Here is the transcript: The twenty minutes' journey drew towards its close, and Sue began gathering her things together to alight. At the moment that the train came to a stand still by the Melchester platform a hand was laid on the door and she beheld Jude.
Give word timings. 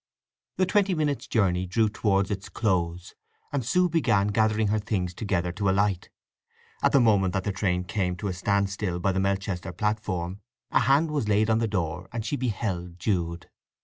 The 0.57 0.65
twenty 0.65 0.95
minutes' 0.95 1.27
journey 1.27 1.67
drew 1.67 1.87
towards 1.87 2.31
its 2.31 2.49
close, 2.49 3.13
and 3.53 3.63
Sue 3.63 3.87
began 3.87 4.29
gathering 4.29 4.69
her 4.69 4.79
things 4.79 5.13
together 5.13 5.51
to 5.51 5.69
alight. 5.69 6.09
At 6.81 6.91
the 6.93 6.99
moment 6.99 7.35
that 7.35 7.43
the 7.43 7.51
train 7.51 7.83
came 7.83 8.15
to 8.15 8.27
a 8.27 8.33
stand 8.33 8.71
still 8.71 8.99
by 8.99 9.11
the 9.11 9.19
Melchester 9.19 9.71
platform 9.71 10.41
a 10.71 10.79
hand 10.79 11.11
was 11.11 11.29
laid 11.29 11.51
on 11.51 11.59
the 11.59 11.67
door 11.67 12.09
and 12.11 12.25
she 12.25 12.35
beheld 12.35 12.97
Jude. 12.97 13.51